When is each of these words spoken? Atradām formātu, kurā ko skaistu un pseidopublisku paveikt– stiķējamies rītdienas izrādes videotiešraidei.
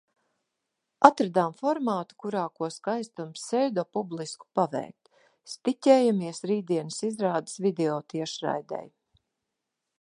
Atradām 1.09 1.51
formātu, 1.59 2.17
kurā 2.23 2.45
ko 2.61 2.69
skaistu 2.77 3.25
un 3.25 3.29
pseidopublisku 3.41 4.49
paveikt– 4.61 5.13
stiķējamies 5.53 6.43
rītdienas 6.53 7.01
izrādes 7.11 7.63
videotiešraidei. 7.67 8.85